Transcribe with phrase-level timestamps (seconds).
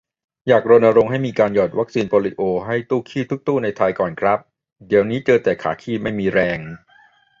[0.47, 4.39] อยากรณรงค์ให้มีการหยอดวัคซีนโปลิโอให้ตู้คีบทุกตู้ในไทยก่อนครับ
[4.87, 6.59] เดี๋ยวนี้เจอแต่ขาคีบไม่มีแรง